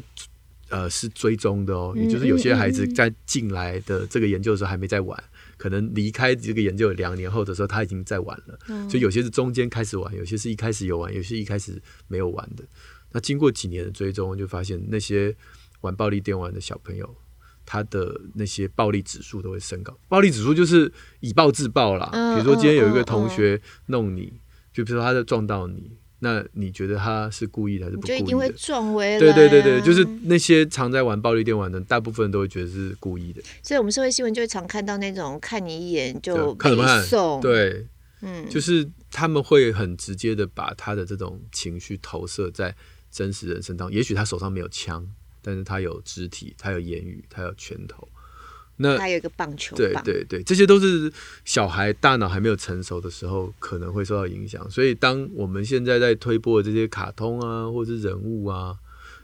[0.70, 5.24] 呃是追踪的哦，也就是有些孩子在进来的这个研究的时候还没在玩，
[5.56, 8.60] 可能离开这个研究两年后的时候他已经在玩了。
[8.68, 12.64] 嗯，所以有些是中间开始玩，有些是一开始有玩，有些一开始没有玩的。
[13.18, 15.36] 那经过几年的追踪，就发现那些
[15.82, 17.16] 玩暴力电玩的小朋友，
[17.66, 19.98] 他的那些暴力指数都会升高。
[20.08, 22.12] 暴力指数就是以暴制暴啦。
[22.14, 24.40] 嗯、比如说今天有一个同学弄你，嗯、
[24.72, 28.20] 就比如说他在撞到你，那你觉得他是故意的还是不故意的？
[28.20, 29.20] 就一定会撞回来、啊。
[29.20, 33.42] 对对对对，就是那些常在玩暴力电玩的，大部分都会觉得是故意的。
[33.64, 37.42] 所以我们社会新闻就会常看到那种看你一眼就看什么看？
[37.42, 37.88] 对，
[38.22, 42.76] 嗯，就是他们会很直接的把他的这种情绪投射在。
[43.12, 45.08] 真实人生当中，也许他手上没有枪，
[45.42, 48.08] 但是他有肢体，他有言语，他有拳头。
[48.78, 50.04] 那他有一个棒球棒。
[50.04, 51.12] 对对对，这些都是
[51.46, 54.70] 小孩大脑还没有成熟的时候可能会受到影响。
[54.70, 58.78] 所以，当我们现在在推播的这些卡通啊，或者是人物啊。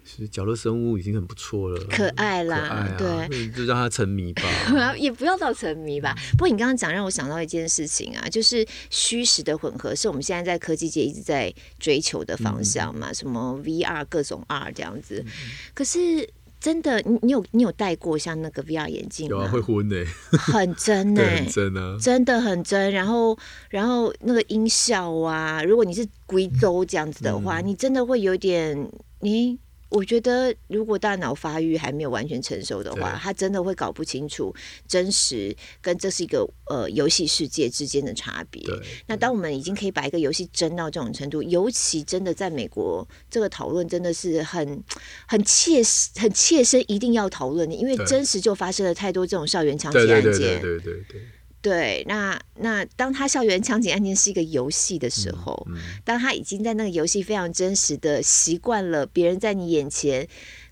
[0.05, 4.43] 其实角落生物已经很不错了，可爱啦，对，就让他沉迷吧，
[4.99, 6.13] 也不要到沉迷吧。
[6.33, 15.23] 不过你刚刚讲让我想到一件事情啊，就是虚实的混合，是我们现在在科技界一直在追求的方向嘛，嗯、什么 VR 各种 R 这样子。
[15.25, 15.31] 嗯、
[15.73, 19.37] 可是真的，你你有你有戴过像那个 VR 眼镜吗？
[19.37, 20.05] 有啊，会昏呢、欸，
[20.37, 22.91] 很真呢、欸，很真啊，真的很真。
[22.91, 23.37] 然后
[23.69, 28.89] 然后那个音效啊，如果你是贵州这样子的话，嗯、你真的会有点
[29.21, 29.57] 你。
[29.93, 34.53] 我觉得，如果大脑发育还没有完全成熟的话，他真的会搞不清楚
[34.87, 38.63] 真实跟这是一个呃游戏世界之间的差别。
[39.05, 44.83] 那当我们已经可以把一个游戏真到这种程度，尤其真的在美国，这个讨论真的是很
[45.27, 45.81] 很切
[46.15, 50.21] 很切身，一定要讨论的，因为真实就发生了太多这种校园枪击案件。
[50.21, 51.21] 对对对对对对。
[51.63, 60.27] 对，那那当他校园枪击案件是一个游戏的时候，嗯嗯、当他已经在那个游戏非常真实的习惯了，别人在你眼前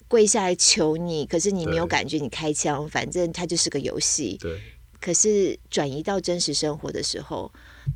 [0.09, 4.37] 跪下来求你，可是你没有感觉你开枪，反正它就是个游戏。
[4.41, 4.59] 对。
[5.01, 7.51] 可是转移到真实生活的时候。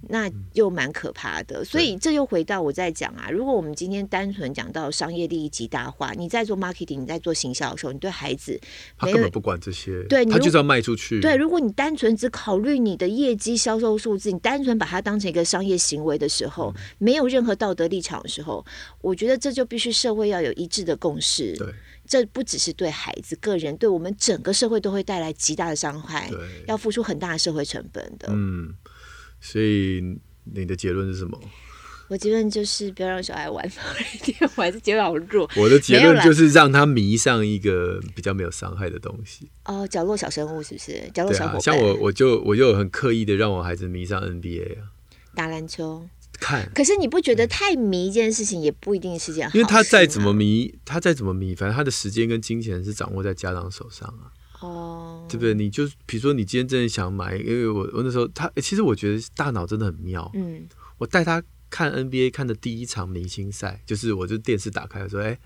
[0.10, 3.30] 那又蛮可怕的，所以这又回到我在讲啊。
[3.30, 8.60] 如果我们今天单纯讲到商业利益极大化，你在做 marketing，你在做行销的时候，你对孩子
[8.98, 11.22] 他根本不管这些，对，他就是要卖出去。
[11.22, 18.66] 对，如果你单纯只考虑你的业绩销售数字，你单纯把它当成一个商业行为的时候，没有任何道德立场的时候，
[19.02, 21.56] 我觉得这就必须社会要有一致的共识。
[21.58, 21.68] 对，
[22.08, 26.30] 这不只是对孩子个人，对我们整个社会都会带来极大的伤害，
[26.68, 28.28] 要付出很大的社会成本的。
[28.32, 28.76] 嗯。
[29.42, 30.02] 所以
[30.54, 31.40] 你的结论是什么？
[32.08, 33.82] 我结论就是不要让小孩玩少
[34.14, 35.50] 一点， 我还是结论好弱。
[35.56, 39.50] 我的结论就是让他迷上一个比较没有伤害的东西。
[39.66, 41.10] 哦，角落小生物是不是？
[41.14, 41.56] 角落小伙伴。
[41.56, 44.94] 啊、像我，我就我就很刻意的让我孩子迷上 NBA 啊，
[45.34, 46.08] 打篮球。
[46.40, 49.58] 看，可是你不觉得太迷一件事情也不一定是件好事？
[49.58, 54.32] 因为他再怎么迷，他再怎么迷，反正他的时间跟金钱是掌握在家长手上啊。
[54.62, 55.30] 哦，oh.
[55.30, 55.54] 对不对？
[55.54, 60.32] 你就比如说，你今天真的想买，因为我我那时候他，其实我觉得大脑真的很妙。
[60.34, 60.66] 嗯，
[60.98, 65.38] 我带他看 NBA 看的第一场明星赛，就是我就电视打开说，哎，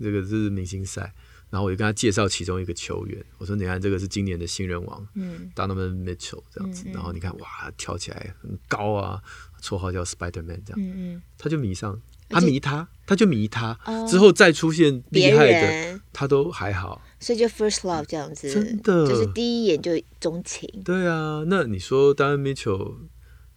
[0.00, 1.14] 这个是明星赛，
[1.50, 9.22] 然后我就跟他介绍其中一个球员，我说你看这个是今年的新人王，嗯，Donovan Mitchell 这样子，嗯嗯、然后你看哇，跳起来很高啊，
[9.62, 12.00] 绰号叫 Spider Man 这样，嗯嗯，他就迷上。
[12.30, 13.72] 他迷他，他就迷他，
[14.06, 17.00] 之后再出现厉害的，他都还好。
[17.18, 20.68] 所以就 first love 这样子，真的就是第一眼就钟情。
[20.84, 22.96] 对啊，那你说 Donovan Mitchell，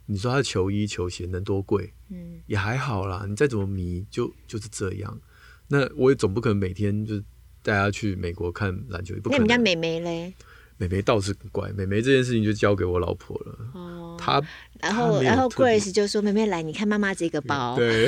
[0.06, 1.94] 你说他的球衣球鞋能多贵？
[2.12, 3.26] 嗯，也还好啦。
[3.28, 5.20] 你再怎么迷，就就是这样。
[5.68, 7.22] 那我也总不可能每天就
[7.63, 9.38] 带他去美国看篮球，不可能。
[9.38, 10.34] 那你们家妹妹嘞？
[10.78, 13.56] 妹妹倒是很乖，妹妹这件事情就交给我老婆了。
[13.76, 14.41] 哦，她
[14.82, 18.08] 然后然后 Grace 就说：“妹妹来，你看妈妈这个包。”对，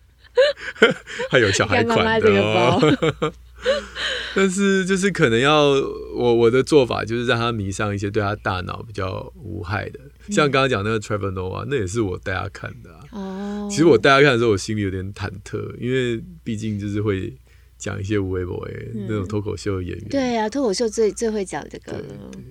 [1.32, 2.04] 还有小孩款的。
[2.04, 3.32] 妈妈这个包。
[4.36, 5.70] 但是就是可能要
[6.14, 13.00] 我我的做法就是让他迷上一些对他大脑比较无害的，像刚刚讲那个 Trevor Noah，那也是我带他看的啊。
[13.12, 17.34] 哦，其实我带他看的时候，我心里有点忐忑，因为毕竟就是会。
[17.78, 18.72] 讲一些无微博哎
[19.08, 22.02] 那种脱口秀的演员，对啊，脱口秀最最会讲这个。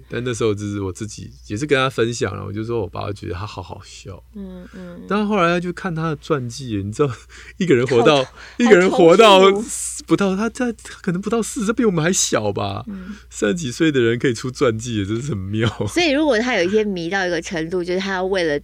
[0.09, 5.01] 但那时候就是我自己也是跟他分享了，我就说我爸觉得他好好笑，嗯嗯。
[5.07, 7.11] 但后来他就看他的传记，你知道，
[7.57, 8.25] 一个人活到
[8.57, 9.41] 一个人活到
[10.05, 12.85] 不到他在可能不到四十，比我们还小吧，
[13.29, 15.67] 三十几岁的人可以出传记，也真是很妙。
[15.88, 18.59] 所以如果他有一天迷到一个程度，就是他要为了。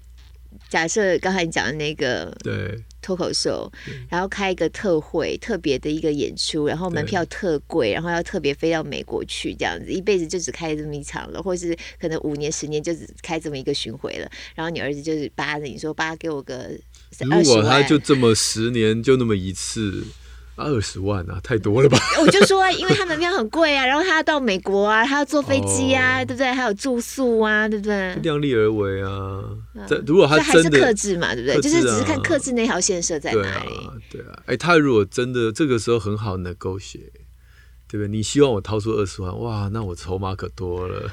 [0.72, 3.70] 假设刚才你讲的那个对脱口秀，
[4.10, 14.32] 然后开一个特会，特别的一个演出，然后门票特贵，然后要特别飞到美国去，这样子一辈子就只开这么一场了，或是可能五年、十年就只开这么一个巡回了。
[14.56, 16.74] 然后你儿子就是扒着你说：“爸，给我个二
[17.20, 20.06] 十万。”如果他就这么十年就那么一次。
[20.64, 21.98] 二十万啊，太多了吧？
[22.22, 26.52] 我就说，因为他门票很贵啊，然后他要到美国啊，他要坐飞机啊，对不对？
[26.52, 28.16] 还有住宿啊，对不对？
[28.16, 29.44] 量力而为啊。
[29.88, 31.62] 这如果他真的克制嘛，对不对？
[31.62, 33.72] 就是只是看克制那条线设在哪里。
[34.10, 37.12] 对啊，哎，他如果真的这个时候很好 negotiate，
[37.88, 38.08] 对不对？
[38.08, 41.12] 你希望我掏出二十万，哇，那我筹码可多了，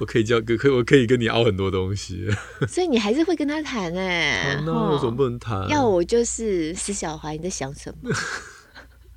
[0.00, 2.28] 我可以交，可我可以跟你凹很多东西。
[2.68, 4.60] 所以你还是会跟他谈哎？
[4.66, 5.68] 那为什么不能谈？
[5.68, 8.10] 要我就是死小孩，你在想什么？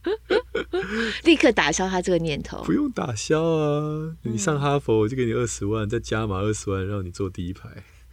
[1.23, 2.63] 立刻打消他这个念头。
[2.63, 4.11] 不用打消啊！
[4.23, 7.69] 你上哈佛，我就给你二十万，再加码二十万，让你坐第一排。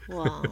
[0.08, 0.42] 哇！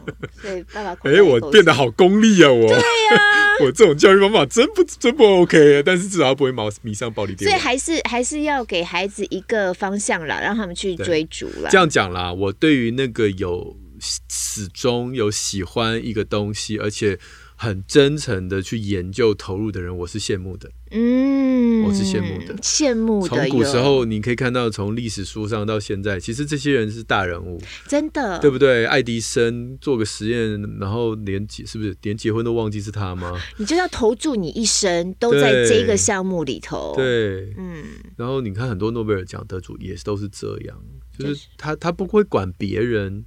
[0.40, 2.51] 所以爸爸， 哎、欸，我变得好功利啊！
[2.51, 5.83] 我，对呀、啊， 我这种教育方法真不真不 OK 啊！
[5.85, 7.51] 但是至少不会迷上暴力电。
[7.51, 11.70] 所以还是还是要给孩子一个方向啦，让他们去追逐啦。
[11.70, 17.18] 这样讲啦，我对于那个有始终有喜欢一个东西，而且。
[17.59, 20.71] 很真诚的去研究投入的人，我是羡慕的。
[20.90, 23.35] 嗯，我是羡慕的，羡慕的。
[23.35, 28.85] 从古时候你可以看到，从历史书上到现在，其实这些人是大人物，真的，对不对？
[28.85, 33.33] 爱迪生做个实验，然后连结是不是连结婚都忘记是他吗？
[33.57, 37.85] 你就要投注你一生都在这个项目里头，对，嗯。
[38.16, 40.79] 然后你看很多诺贝尔奖得主也都是这样，
[41.19, 43.25] 就是他他不会管别人，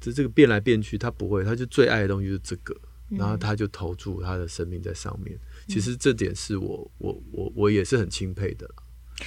[0.00, 2.74] 这这个变来变去，他不会，他就最爱的东西就是这个。
[3.18, 8.68] 然后他就投注他的生命在上面，其实这点是我我我我也是很钦佩的。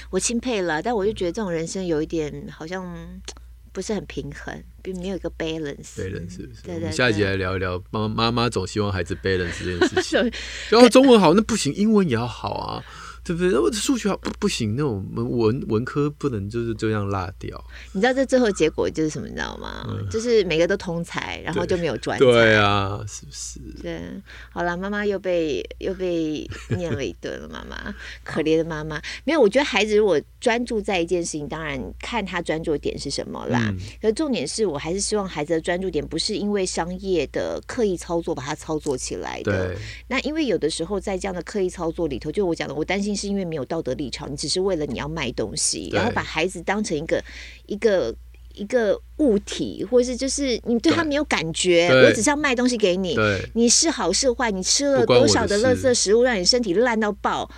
[0.09, 2.83] 我钦佩了，但我就觉得这种人生有一点好像
[3.71, 5.95] 不是很平衡，并没有一个 balance。
[5.95, 6.61] balance 是不是？
[6.63, 10.31] 对对对，我们下一集来聊一聊，妈妈妈总希望孩子 balance 这件事情。
[10.69, 12.83] 然后中文好，那不行，英文也要好啊。
[13.25, 13.57] 对不对？
[13.57, 17.59] 我数学不不行，那种文文科不能就是这样落掉。
[17.91, 19.27] 你知道这最后结果就是什么？
[19.27, 19.83] 你知道吗？
[19.89, 22.23] 嗯、就是每个都通才，然后就没有专才。
[22.23, 23.59] 对啊，是不是？
[23.81, 23.99] 对，
[24.51, 27.49] 好了，妈妈又被又被念了一顿了。
[27.49, 29.01] 妈妈， 可怜的妈妈。
[29.23, 33.69] 没有，我觉得孩子如果专注在一件事情，当然看他专注的点是什么啦。
[33.71, 39.69] 嗯、可是重点是我还是希望孩子的专注点不是因为商业的刻意操作把它操作起来的。
[39.69, 43.14] 对那因为有的时候在这样的刻意操作里头，就我讲的，我担心。
[43.15, 47.23] 是因为没有道德立场，你只是为了你要卖东西，然后把孩子当成一个
[47.67, 48.15] 一个
[48.53, 57.49] 一个物体，或者是就是你对他没有感觉，我只是要卖东西给你，对你是好是坏，你吃了多少的垃圾食物，让你身体烂到爆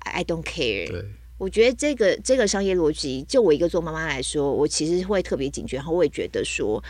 [0.00, 0.90] ，I don't care。
[0.90, 1.04] 对
[1.38, 6.82] 我觉得这个这个商业逻辑，就我一个做妈妈来说，我其实会特别警觉，然后我也觉得说，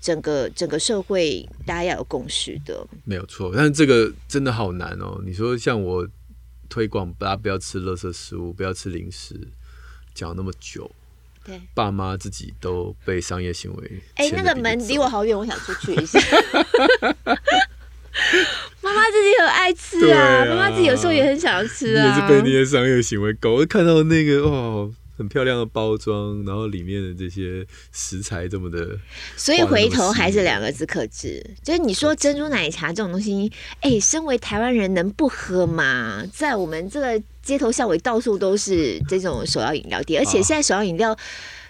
[0.00, 3.52] 整个整个社会大家要有共识的，没有错。
[3.54, 6.06] 但是这个真的好难哦，你说像我。
[6.68, 9.34] 推广大家不要吃垃圾食物，不要吃零食，
[10.14, 10.90] 讲那么久，
[11.44, 14.02] 对，爸妈自己都被商业行为。
[14.16, 16.18] 哎、欸，那个门离我好远，我想出去一下。
[18.80, 22.06] 妈妈自己很爱吃啊，妈妈、啊、自己有时候也很想要吃啊。
[22.06, 24.94] 也是被那些商业行为搞，我看到那个哦。
[25.16, 28.98] 很漂亮的包装，然后里面的这些食材这么的，
[29.36, 31.44] 所以回头还是两个字克制。
[31.62, 33.50] 就是你说珍珠奶茶这种东西，
[33.80, 36.24] 哎、欸，身为台湾人能不喝吗？
[36.32, 41.16] 在我们这个街头巷尾到处都是这种手摇饮料店，而且现在手摇饮料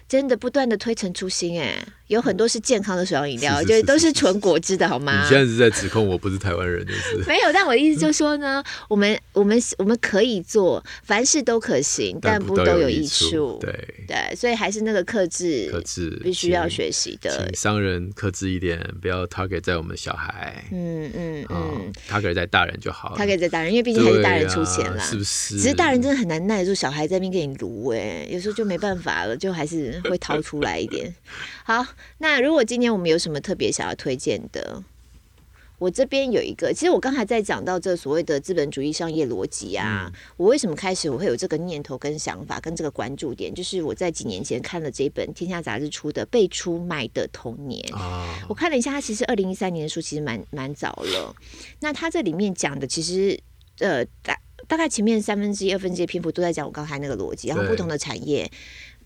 [0.08, 1.86] 真的不断的推陈出新，哎。
[2.08, 5.22] 有很多是健康的手摇饮料，就是都是纯果汁的，好吗？
[5.22, 7.52] 你现在是在指控我不是台湾人，就是 没有。
[7.52, 13.58] 但我的意思就是说呢，我们我们我们可以做，凡事都可行，但不都有益处。
[13.60, 13.72] 对
[14.06, 17.50] 对，所以还是那个克制，克制必须要学习的。
[17.54, 20.62] 商人克制一点，不要 target 在我们小孩。
[20.70, 23.18] 嗯嗯嗯，target 在大人就好了。
[23.18, 25.56] target 在大人，因为毕竟还是大人出钱啦，是不是？
[25.56, 31.14] 其实大人真的很难耐得住小孩在那边给你撸哎，有时候就没办法了，就还是会掏出来一点。
[31.64, 31.84] 好。
[32.18, 34.84] 那如果今天我们有什么特别想要推荐的，
[35.78, 36.72] 我这边有一个。
[36.72, 51.34] 其实我刚才在讲到这所谓的资本主义商业逻辑啊，嗯、我为什么开始我会有这个念头跟想法跟这个关注点，就是我在几年前看了这本《天下杂志》出的《被出卖的童年》啊，我看了一下，它其实二零一三年的书其实蛮蛮早了。
[51.80, 53.38] 那它这里面讲的其实
[53.80, 58.50] 呃大大概前面三分之一、二分之一的篇幅都在讲我刚才那个逻辑，然后不同的产业。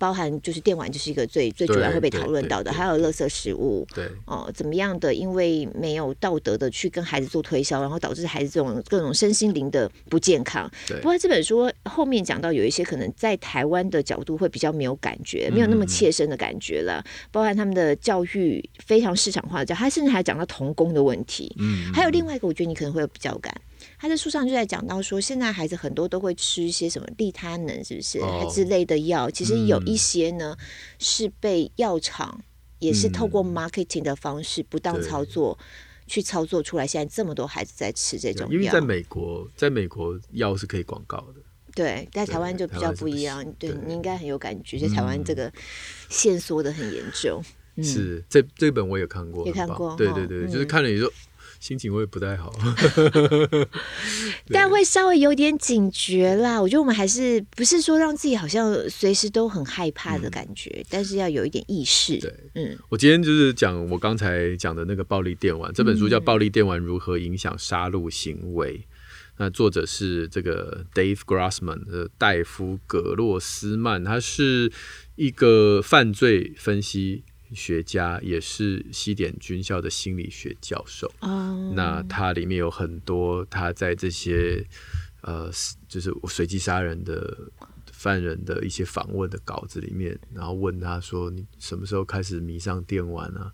[0.01, 5.13] 包含就是电玩，就是一个最最主要会被讨论到的，还有垃圾食物，对哦、呃，怎么样的？
[5.13, 10.71] 因为没有道德的去跟孩子做推销，然后导致孩子这种各种身心灵的不健康。
[10.87, 17.03] 不过这本书后面讲到有一些可能在台湾的角度会比较没有感觉，没有那么切身的感觉了。
[17.05, 21.53] 嗯、包含他们的教育非常市场化的教，他甚至还讲到童工的问题。
[21.59, 23.53] 嗯，还有另外一个，我觉得你可能会有比较感。
[23.99, 28.21] 他在书上就在讲到说，现在孩子很多都会吃一些什么利他能，是不是？
[28.21, 30.67] 哦、之类的药，其实有一些呢、嗯、
[31.01, 32.41] 是被药厂
[32.79, 35.65] 也是透过 marketing 的方式不当操作、嗯、
[36.07, 36.87] 去操作出来。
[36.87, 41.41] 现在这么多孩子在吃这种药，因为在美国，在美国药是可以广告的。
[41.75, 43.45] 对，在台湾就比较不一样。
[43.59, 45.53] 对，对你应该很有感觉，在台湾这个
[46.09, 47.43] 限缩的很严重。
[47.75, 49.97] 嗯、是这这本我也看过，也看过。
[49.97, 51.11] 对对对，嗯、就是看了以后。
[51.61, 52.53] 心情会不太好，
[54.49, 56.61] 但会稍微有点警觉啦。
[56.61, 62.19] 我觉得我们还是不是说让自己好像随时都很害怕的感觉，嗯、但是要有一点意识。
[62.21, 68.85] 对，嗯，我今天就是讲我刚才讲的那个暴力电玩，这本书叫《暴力电玩如何影响杀戮行为》，嗯、
[69.39, 74.71] 那作者是这个 Dave Grossman 的戴夫·格洛斯曼，他是
[75.17, 77.25] 一个犯罪分析。
[77.55, 81.11] 学家也是西点军校的心理学教授。
[81.21, 81.75] Oh.
[81.75, 84.67] 那他里面有很多他在这些
[85.23, 85.51] 呃，
[85.89, 87.37] 就是随机杀人的
[87.93, 93.53] 犯人的一些访问的稿子里面，然后问他说：“你什么时候开始迷上电玩啊？”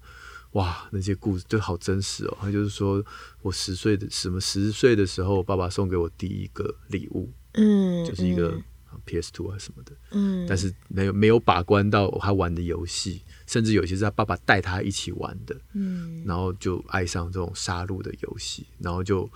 [0.52, 2.38] 哇，那些故事就好真实哦。
[2.40, 3.04] 他就是说
[3.42, 8.61] 我十岁的什么十岁的时候，爸爸送给我第一个礼物，嗯，就是一个。
[9.05, 19.30] PS Two 啊什么的，嗯，但是没有没有把关到他玩的游戏，甚至有些是他爸爸带他一起玩的，嗯，然后就爱上这种杀戮的游戏，然后就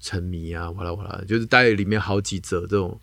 [0.00, 3.00] 沉迷啊，哇啦哇啦，就是大概里面好几则这种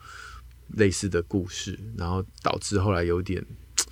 [0.76, 3.46] 类似的故事，然后导致后来有点
[3.76, 3.86] 就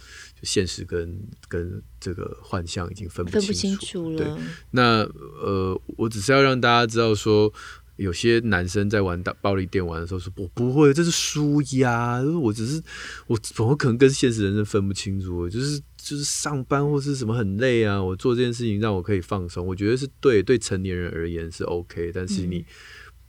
[0.43, 4.18] 现实跟跟这个幻象已经分不清楚，分不清楚了。
[4.18, 5.03] 对，那
[5.41, 7.53] 呃，我只是要让大家知道说。
[7.96, 12.82] 有些男生在玩打暴力电玩的时候说：“我不会，这是输压，就是我只是
[13.28, 15.48] 我怎么可能跟现实人生分不清楚？
[15.48, 22.66] 就是就是上班或是什么很累啊，我做这件事情让我可以放松，我觉得是对对成年人而言是 OK，但是你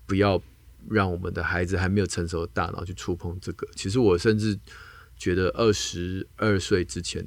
[0.06, 0.40] 不要
[0.88, 3.68] 让我们的孩子还没有成熟的大脑去触碰这个。
[3.76, 4.58] 其实我甚至
[5.16, 7.26] 觉得二十二岁之前，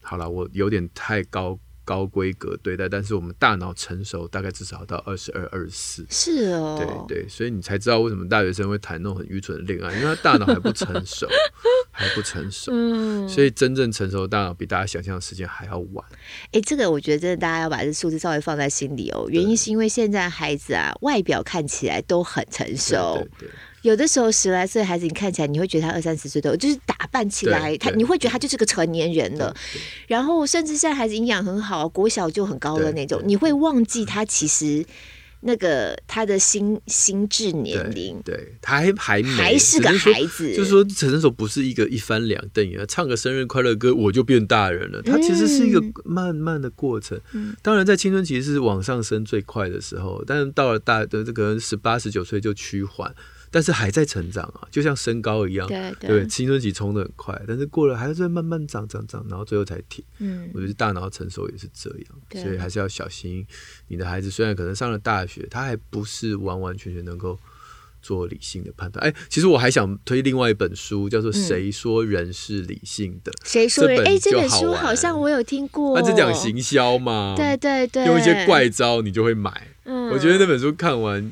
[0.00, 1.60] 好了，我有点太高。”
[1.90, 6.06] 高规格对待，但是我们大脑成熟大概至少到二十二、二十四。
[6.08, 11.26] 是哦，对对，所以你才知道为什么大学生会谈那种很愚蠢的恋爱，因为他大脑还不成熟，
[11.90, 12.70] 还不成熟。
[12.72, 16.06] 嗯，所以真正成熟的大脑比大家想象的时间还要晚。
[16.52, 19.26] 哎，这个我觉得真的大家要把这数字稍微放在心里哦。
[19.28, 23.14] 原因是因为现在孩子啊，外表看起来都很成熟。
[23.16, 23.50] 对对对。
[23.82, 29.54] 有的时候十来岁孩子，你看起来你会觉得他二三十岁都有，就是打扮起来，他你会觉得他就是个成年人了。
[30.06, 34.84] 然后甚至现在孩子营养很好，国小就很高的那种，你会忘记他其实
[35.40, 40.54] 那个他的心心智年龄，对，他还还还是个孩子。
[40.54, 45.00] 就是说成熟不是一个一翻两瞪眼，唱个生日快乐歌我就变大人了。
[45.00, 47.18] 他其实是一个慢慢的过程。
[47.32, 53.14] 嗯，当然在青春期是往上升最快的时候，但是到了大的这个十八十九岁就趋缓。
[53.50, 60.04] 但是还在成长啊，就像身高一样，对对，对，青春期冲的很快，但是过了还是在慢慢长长长，然后最后才停。
[60.18, 63.44] 嗯，我觉得大脑成熟也是这样，所以还是要小心。
[63.88, 67.36] 你的孩子虽然可能上了大学，他还不是完完全全能够
[68.00, 69.04] 做理性的判断。
[69.04, 73.32] 哎，其实我还想推另外一本书，叫做《谁说人是理性的》。
[73.42, 74.06] 谁说人？
[74.06, 76.00] 哎，这本书好像我有听过。
[76.00, 77.34] 它是讲行销嘛？
[77.36, 79.68] 对对对，用一些怪招你就会买。
[79.84, 81.28] 嗯，我觉得那本书看完。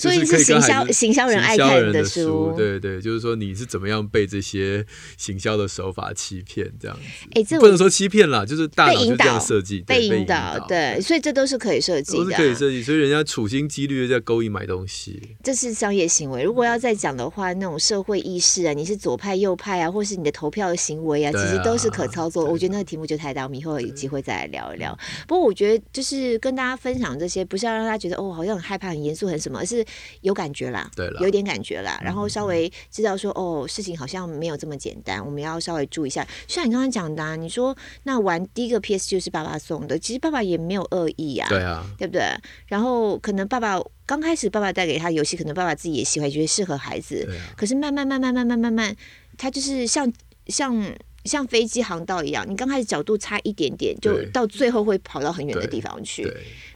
[0.00, 4.84] 所以是行销行销人爱看的书，对对，就是说你是怎么样被这些
[5.16, 7.28] 行销的手法欺骗这样子？
[7.34, 12.82] 哎，这不能说欺骗啦，就是大脑就这样设计，被引导，对，所以这都是可以设计的，都是可以设计。
[12.82, 16.42] 所以人家处心积虑的在勾引买东西，这是商业行为。
[16.42, 22.44] 如果要再讲的话，那种社会意识啊，你是左派右派啊，或是你的投票的行为啊，其实都是可操作。
[22.44, 24.96] 我觉得那个题目就太大，我们以后有机会再来聊一聊。
[25.28, 29.84] 不过我觉得就是跟大家分享这些，不是要让他觉得哦，好像很害怕、很严肃、很什么，而是。
[30.22, 36.26] 有感觉啦，对了，有点感觉啦，然后稍微知道说，哦，事情好像没有这么简单，我们要稍微注意一下。
[36.48, 42.22] 像你刚刚讲的啊，你说那玩第一个 PS 就是爸爸送的，其实爸爸也没有恶意啊，对啊，对不对？
[42.66, 48.96] 然后可能爸爸刚开始爸爸带给他游戏，可能爸爸自己也喜欢，觉得适合孩子，啊，可是慢慢慢慢慢慢慢慢，
[49.36, 50.12] 他就是像
[50.46, 50.94] 像。
[51.24, 56.22] 像飞机航道一样，你刚开始角度差一点点，就到最后会跑到很远的地方去。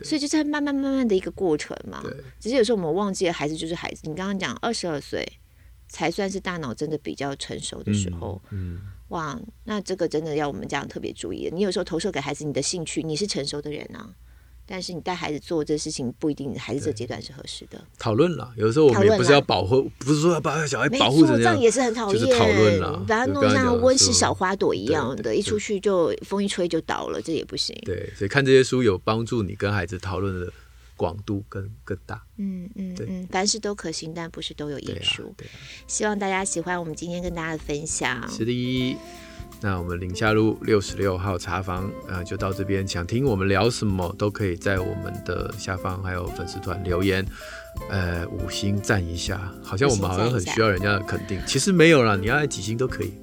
[0.02, 2.02] 所以就是慢慢慢慢的一个过程嘛。
[2.38, 4.02] 只是有时候我们忘记了，孩子就是孩子。
[4.04, 5.26] 你刚刚讲二十二岁
[5.88, 8.40] 才算是大脑真的比较成熟的时候。
[8.50, 11.48] 嗯，嗯哇，那这个真的要我们家长特别注意。
[11.52, 14.14] 你有时候投射给孩子你的兴趣，你是成熟的人啊。
[14.66, 17.82] 但是你带孩子做这事情不一定孩子这阶段是合适的。
[17.98, 22.20] 讨论了，有时候我们也不是要保护，不是说要把小孩保护成这样，这样也是很讨厌。
[22.20, 27.76] 就是讨论了，把它弄像温室小花朵一样的，一出去就风一吹就倒了，这也不行。
[27.84, 30.52] 对，所以看这些书有帮助你跟孩子讨论的
[30.96, 32.22] 广度更更大。
[32.38, 35.34] 嗯嗯嗯，凡事都可行，但不是都有益处。
[35.86, 38.26] 希望大家喜欢我们今天跟大家的分享。
[38.30, 38.96] 是的。
[39.60, 42.86] 那我们宁夏路六十六号茶房，呃，就到这边。
[42.86, 47.24] 想听我们聊什么，都可以在我们的下方还有粉丝团留言，
[47.88, 49.40] 呃，五星赞一下。
[49.62, 53.14] 好像我们好像很需要人家的肯定，其实没有啦，你要按几星都可以。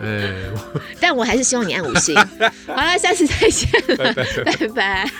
[0.00, 0.32] 哎，
[1.00, 2.14] 但我还是希望你按五星。
[2.66, 4.44] 好了，下次再见了，拜拜。
[4.44, 5.10] 拜拜。